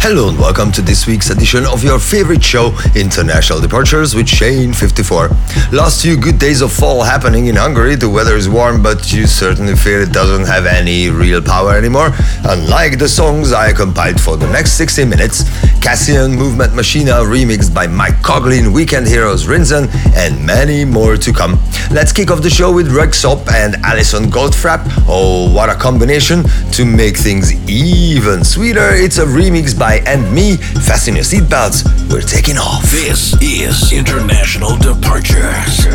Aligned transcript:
Hello 0.00 0.30
and 0.30 0.38
welcome 0.38 0.72
to 0.72 0.80
this 0.80 1.06
week's 1.06 1.28
edition 1.28 1.66
of 1.66 1.84
your 1.84 1.98
favorite 1.98 2.42
show, 2.42 2.72
International 2.94 3.60
Departures 3.60 4.14
with 4.14 4.26
Shane 4.28 4.72
54. 4.72 5.28
Last 5.72 6.02
few 6.02 6.16
good 6.16 6.38
days 6.38 6.62
of 6.62 6.72
fall 6.72 7.02
happening 7.02 7.48
in 7.48 7.56
Hungary. 7.56 7.94
The 7.94 8.08
weather 8.08 8.36
is 8.36 8.48
warm, 8.48 8.82
but 8.82 9.12
you 9.12 9.26
certainly 9.26 9.74
feel 9.74 10.00
it 10.00 10.12
doesn't 10.12 10.46
have 10.46 10.64
any 10.64 11.10
real 11.10 11.42
power 11.42 11.76
anymore. 11.76 12.10
Unlike 12.44 13.00
the 13.00 13.08
songs 13.08 13.52
I 13.52 13.72
compiled 13.74 14.18
for 14.18 14.36
the 14.38 14.50
next 14.50 14.78
60 14.78 15.04
minutes, 15.04 15.42
Cassian 15.82 16.32
Movement 16.32 16.74
Machina 16.74 17.20
remixed 17.24 17.74
by 17.74 17.86
Mike 17.86 18.22
Koglin, 18.22 18.72
Weekend 18.72 19.06
Heroes 19.06 19.46
Rinzen, 19.46 19.88
and 20.16 20.46
many 20.46 20.86
more 20.86 21.16
to 21.18 21.32
come. 21.32 21.58
Let's 21.90 22.12
kick 22.12 22.30
off 22.30 22.40
the 22.40 22.50
show 22.50 22.72
with 22.72 22.88
Röyksopp 22.88 23.50
and 23.52 23.76
Alison 23.84 24.26
Goldfrapp. 24.30 24.84
Oh, 25.06 25.52
what 25.52 25.68
a 25.68 25.74
combination! 25.74 26.44
To 26.72 26.84
make 26.84 27.16
things 27.16 27.52
even 27.68 28.44
sweeter, 28.44 28.94
it's 28.94 29.18
a 29.18 29.26
remix 29.26 29.78
by 29.78 29.87
&ME. 29.88 30.56
Fasten 30.84 31.14
your 31.14 31.24
seatbelts, 31.24 31.84
we're 32.12 32.20
taking 32.20 32.58
off. 32.58 32.82
This 32.90 33.34
is 33.40 33.92
International 33.92 34.76
Departures. 34.76 35.86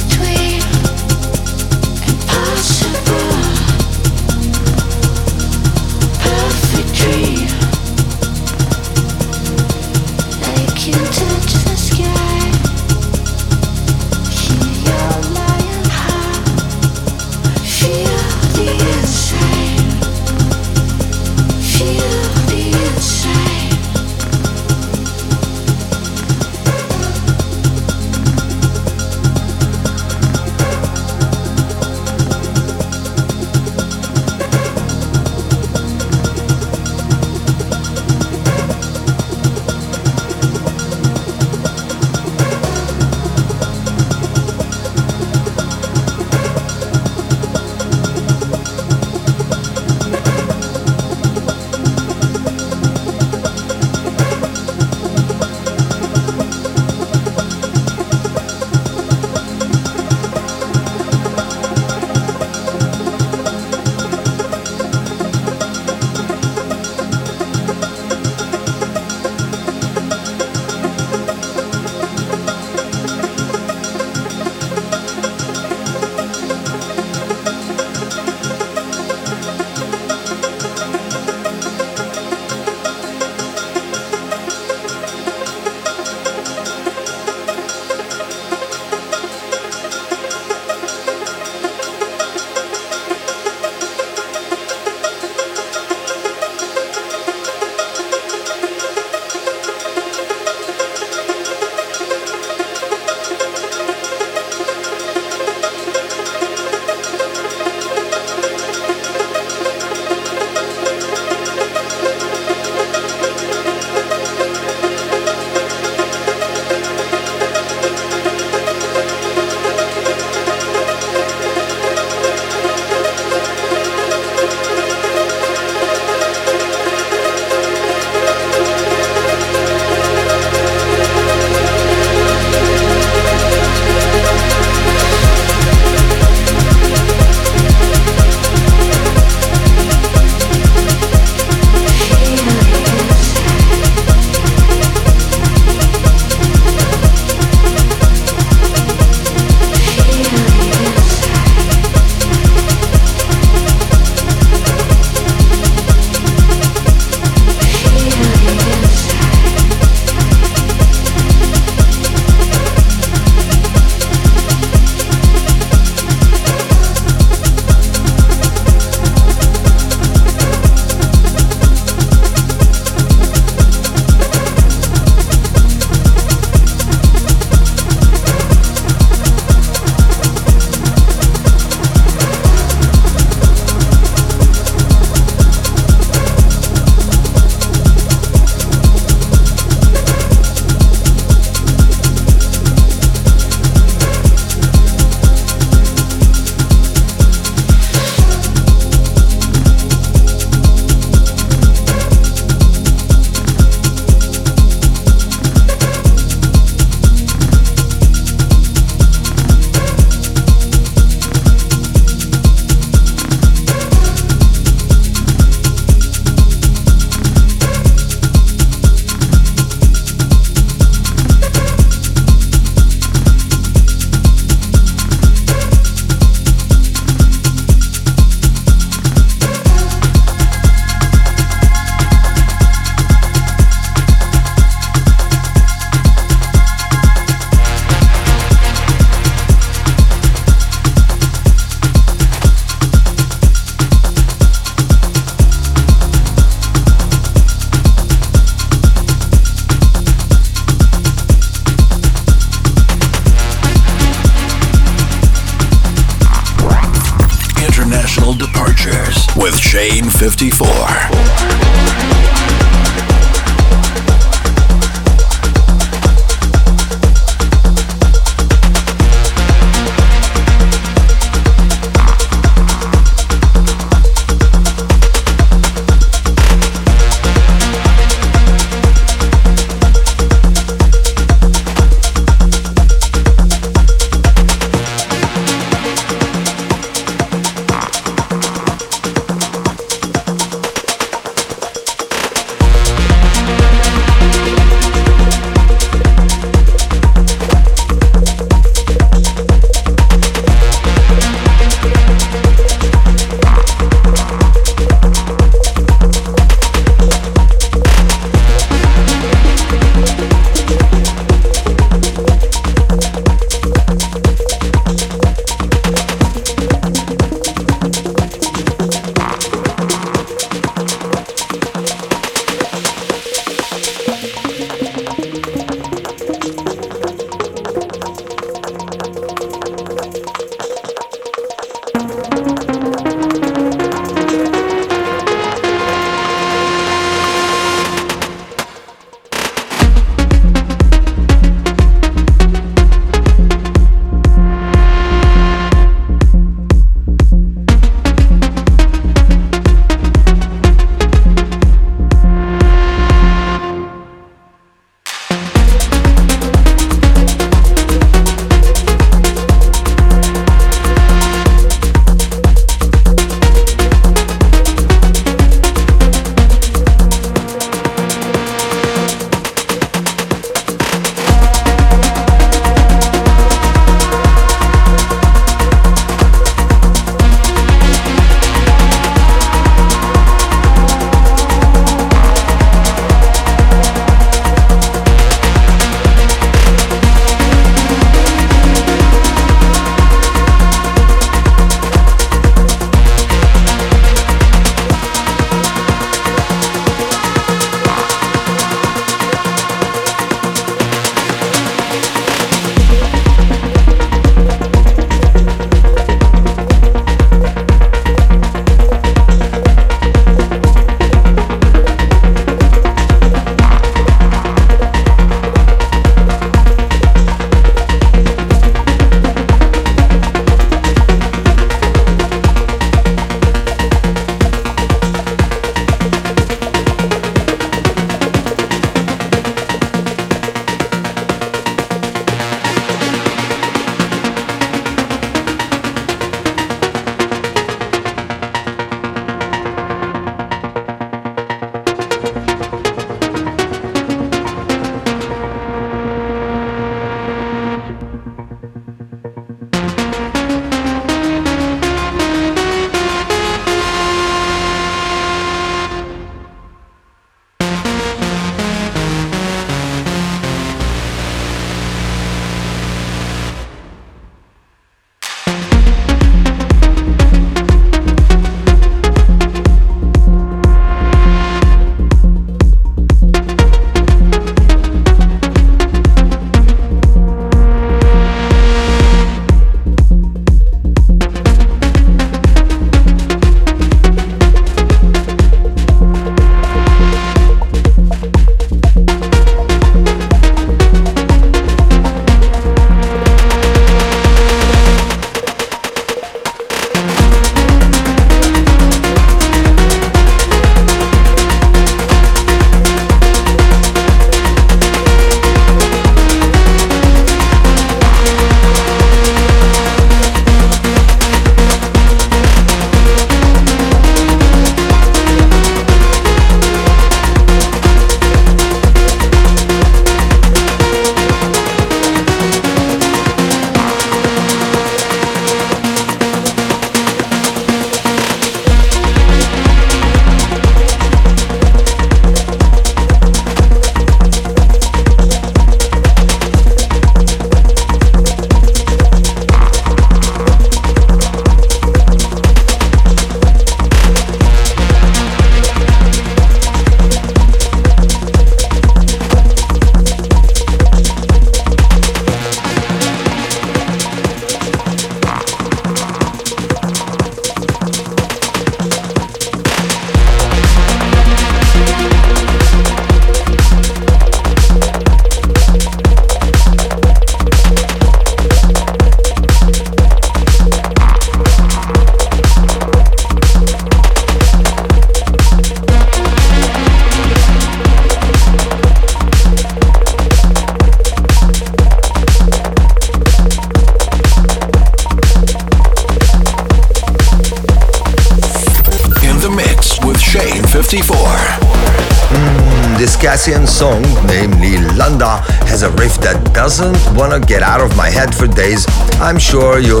I'm 599.31 599.39
sure 599.39 599.79
you'll 599.79 600.00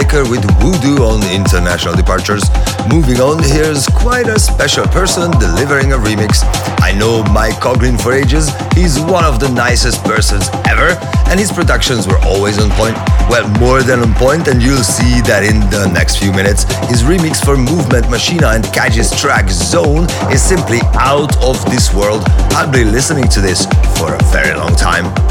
Tinlicker 0.00 0.30
with 0.30 0.42
Voodoo 0.60 1.02
on 1.02 1.22
International 1.30 1.94
Departures. 1.94 2.42
Moving 2.88 3.20
on, 3.20 3.42
here's 3.42 3.86
quite 3.86 4.28
a 4.28 4.38
special 4.38 4.86
person 4.86 5.30
delivering 5.32 5.92
a 5.92 5.96
remix. 5.96 6.40
I 6.80 6.92
know 6.92 7.22
Mike 7.24 7.56
Koglin 7.56 8.00
for 8.00 8.12
ages, 8.12 8.50
he's 8.72 8.98
one 8.98 9.24
of 9.24 9.40
the 9.40 9.48
nicest 9.50 10.02
persons 10.04 10.48
ever, 10.66 10.96
and 11.28 11.38
his 11.38 11.52
productions 11.52 12.06
were 12.06 12.18
always 12.22 12.58
on 12.58 12.70
point. 12.70 12.96
Well, 13.28 13.46
more 13.60 13.82
than 13.82 14.00
on 14.00 14.14
point, 14.14 14.48
and 14.48 14.62
you'll 14.62 14.82
see 14.82 15.20
that 15.22 15.44
in 15.44 15.60
the 15.68 15.90
next 15.92 16.16
few 16.16 16.32
minutes. 16.32 16.64
His 16.88 17.02
remix 17.02 17.44
for 17.44 17.56
Movement 17.56 18.08
Machina 18.08 18.48
and 18.48 18.64
Kajis 18.64 19.18
track 19.20 19.50
Zone 19.50 20.04
is 20.32 20.42
simply 20.42 20.80
out 20.94 21.36
of 21.44 21.62
this 21.66 21.92
world. 21.92 22.22
I'll 22.56 22.72
be 22.72 22.84
listening 22.84 23.28
to 23.28 23.40
this 23.40 23.66
for 23.98 24.14
a 24.14 24.22
very 24.32 24.56
long 24.56 24.74
time. 24.76 25.29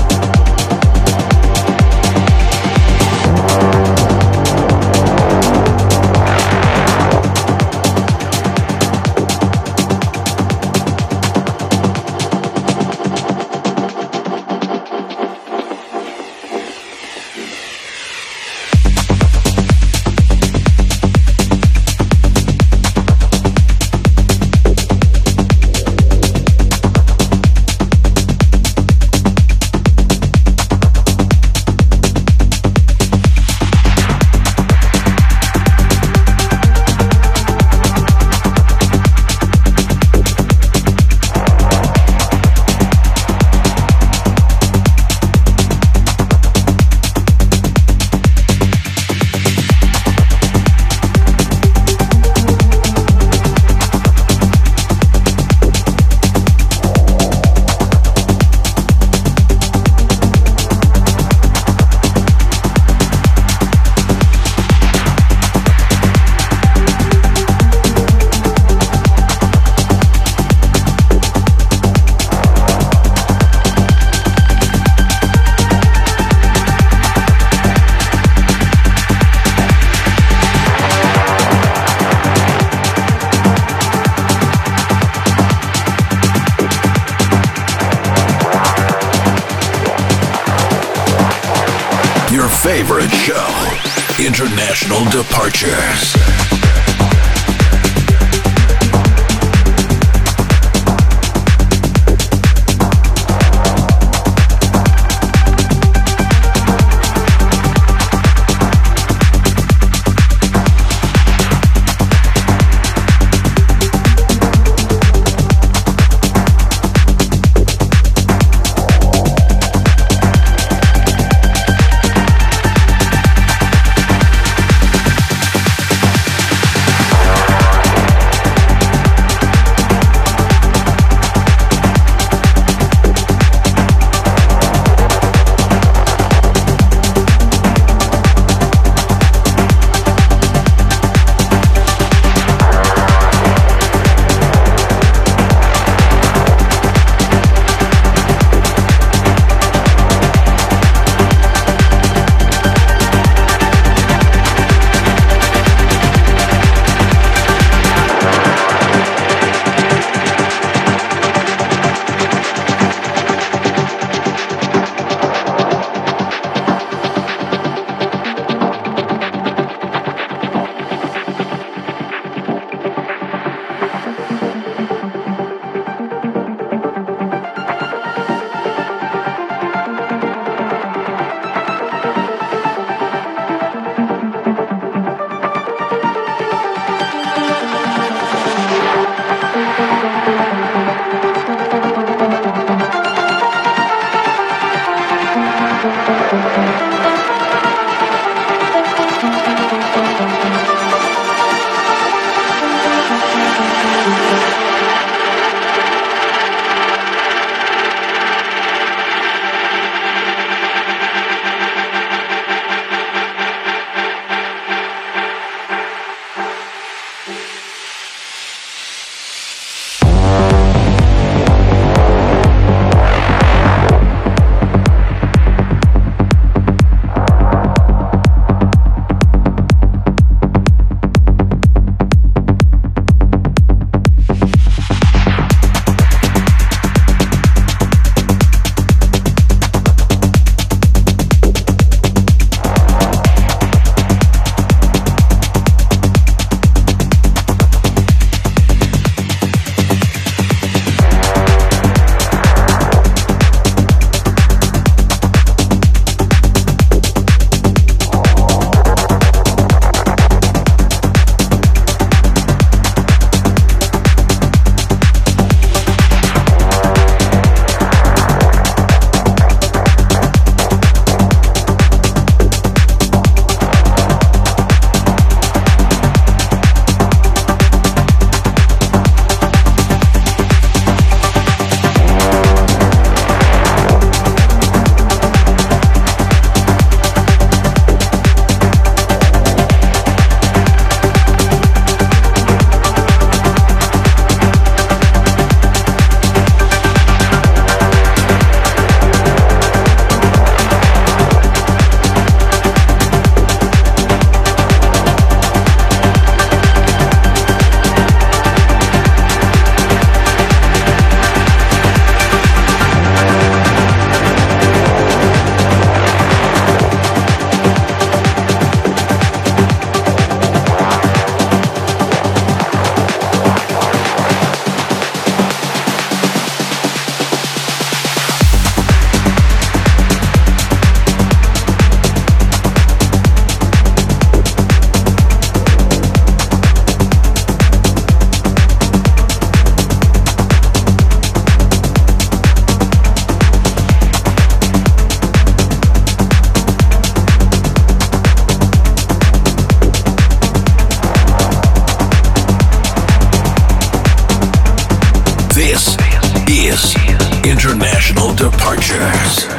International 357.46 358.34
Departures. 358.34 359.59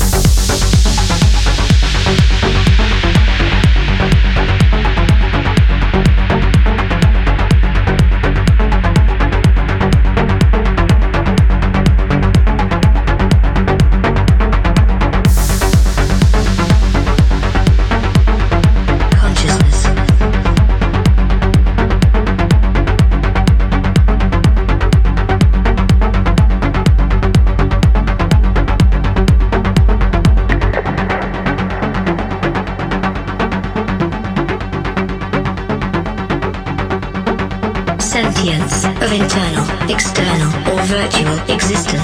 sister. 41.75 42.00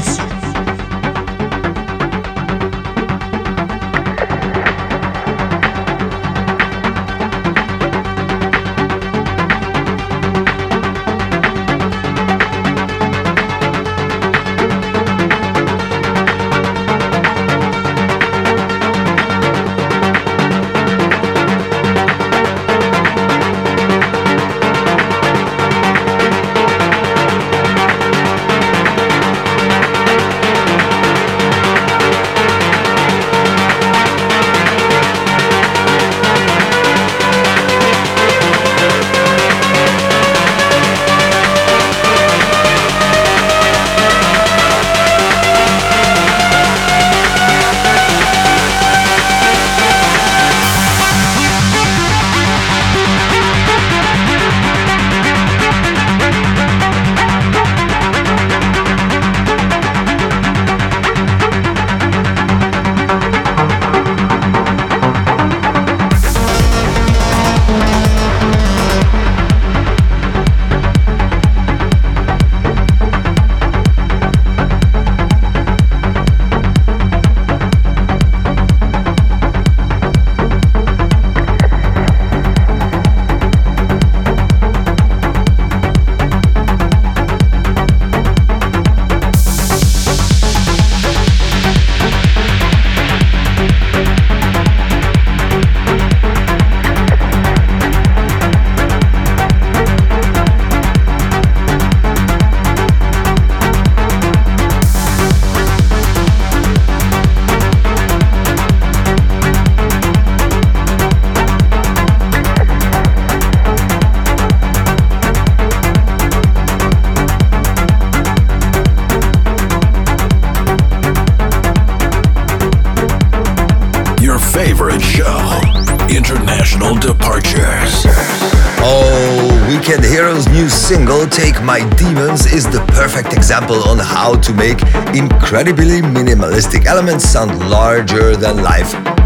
Elements 137.08 137.30
sound 137.30 137.70
larger 137.70 138.36
than 138.36 138.62
life. 138.62 139.17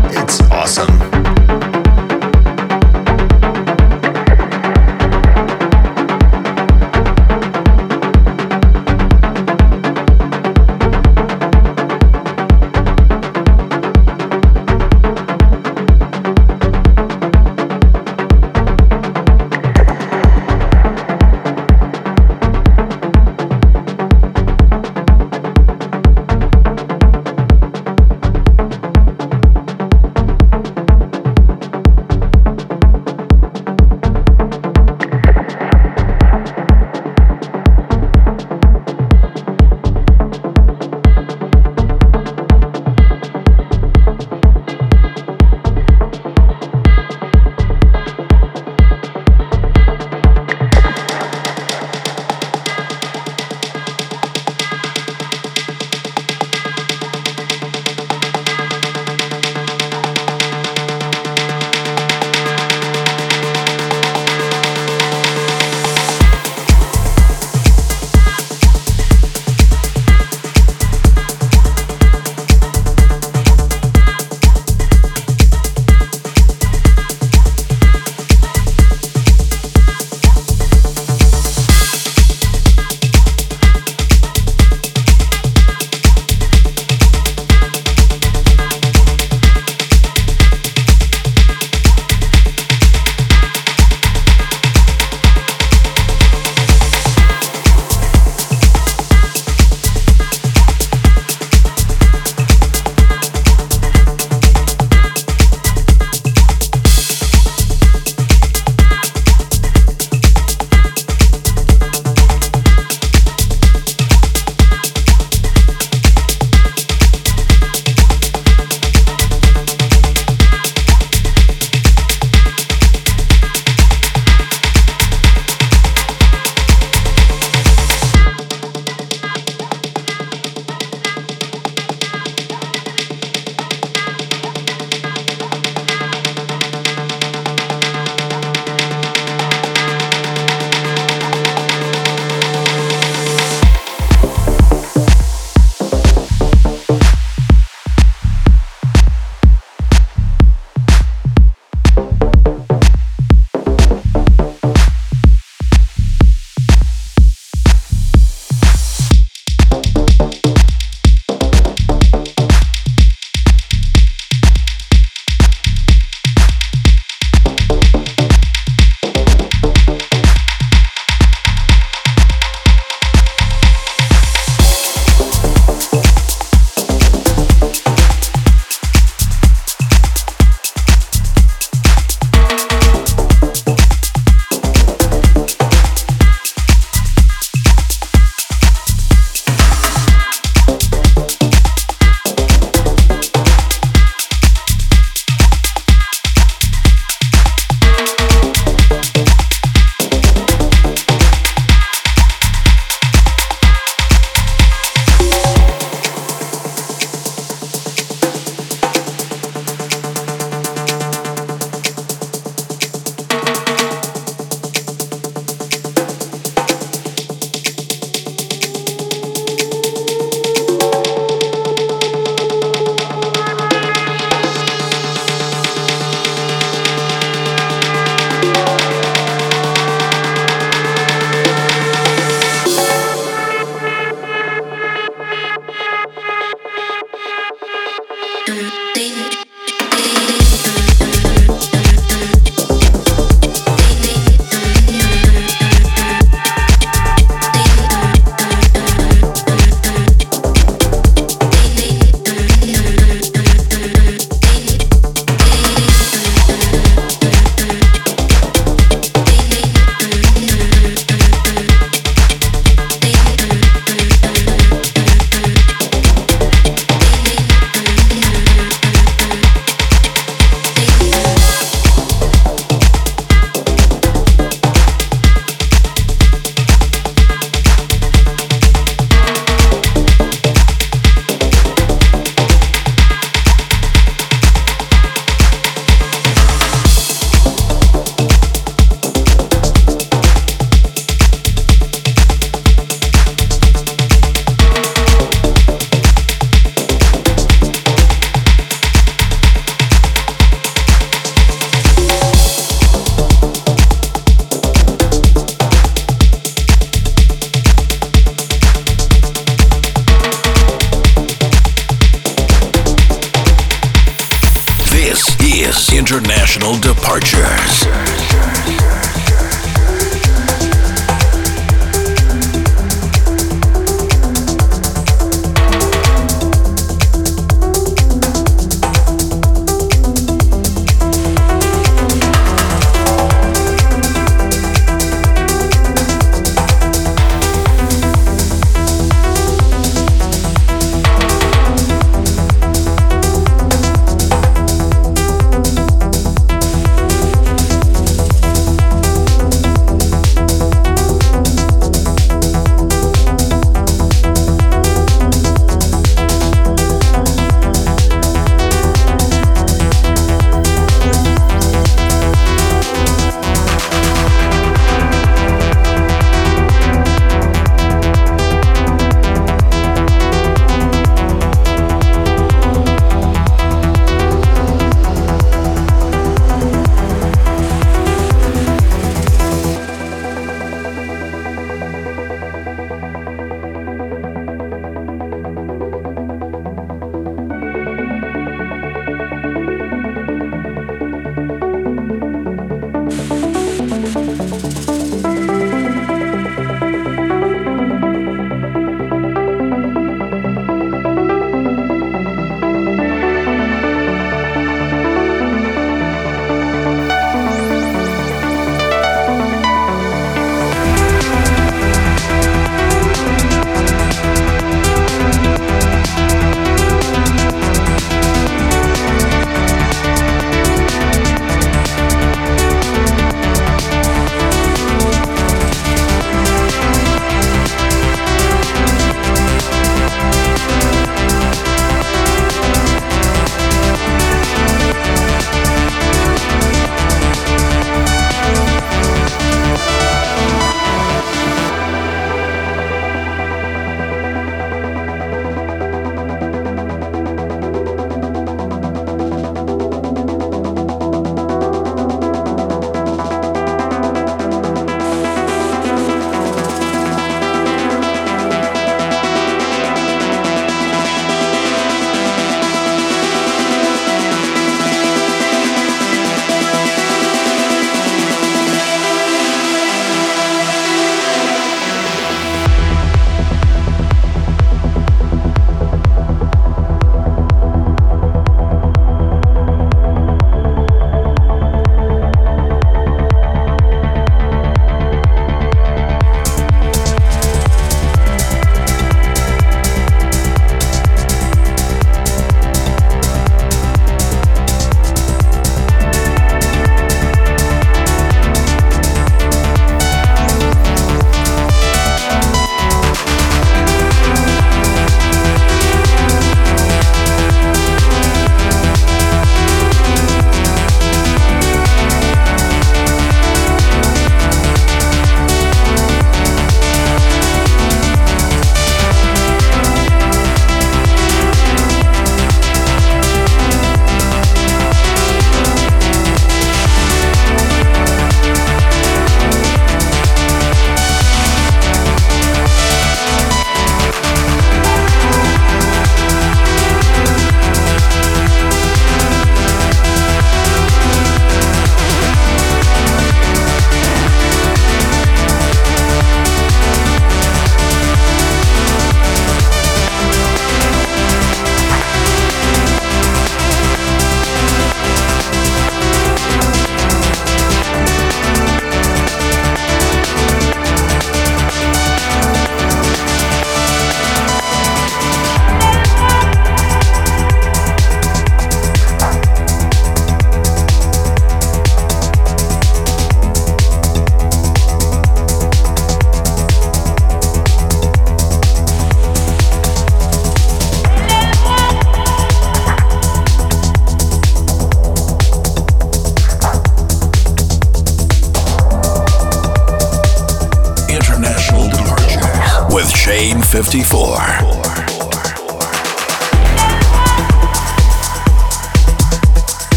54. 593.72 594.81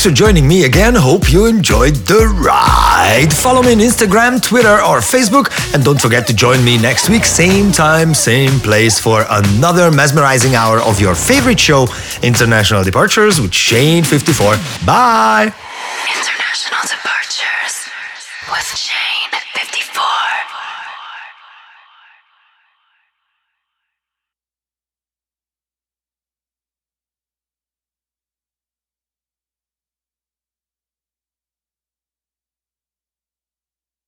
Thanks 0.00 0.18
for 0.18 0.24
joining 0.24 0.48
me 0.48 0.64
again. 0.64 0.94
Hope 0.94 1.30
you 1.30 1.44
enjoyed 1.44 1.94
the 2.08 2.26
ride. 2.42 3.28
Follow 3.34 3.62
me 3.62 3.72
on 3.72 3.80
Instagram, 3.80 4.42
Twitter, 4.42 4.76
or 4.80 5.00
Facebook. 5.00 5.52
And 5.74 5.84
don't 5.84 6.00
forget 6.00 6.26
to 6.28 6.32
join 6.32 6.64
me 6.64 6.78
next 6.78 7.10
week, 7.10 7.26
same 7.26 7.70
time, 7.70 8.14
same 8.14 8.60
place, 8.60 8.98
for 8.98 9.26
another 9.28 9.90
mesmerizing 9.90 10.54
hour 10.54 10.80
of 10.80 11.02
your 11.02 11.14
favorite 11.14 11.60
show, 11.60 11.86
International 12.22 12.82
Departures 12.82 13.42
with 13.42 13.50
Shane54. 13.50 14.86
Bye. 14.86 15.52